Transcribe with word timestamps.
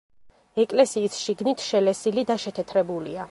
ეკლესიის 0.63 1.19
შიგნით 1.25 1.63
შელესილი 1.67 2.25
და 2.33 2.39
შეთეთრებულია. 2.47 3.19